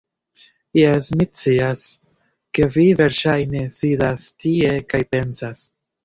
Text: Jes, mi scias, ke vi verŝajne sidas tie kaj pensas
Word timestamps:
Jes, 0.77 1.09
mi 1.17 1.25
scias, 1.39 1.83
ke 2.59 2.69
vi 2.77 2.85
verŝajne 3.01 3.61
sidas 3.75 4.25
tie 4.45 4.71
kaj 4.95 5.03
pensas 5.17 5.63